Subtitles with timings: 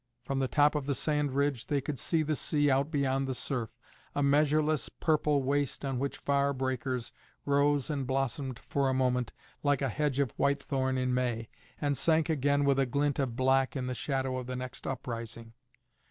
[0.23, 3.35] From the top of the sand ridge they could see the sea out beyond the
[3.35, 3.69] surf
[4.15, 7.11] a measureless purple waste on which far breakers
[7.45, 12.29] rose and blossomed for a moment like a hedge of whitethorn in May, and sank
[12.29, 15.53] again with a glint of black in the shadow of the next uprising.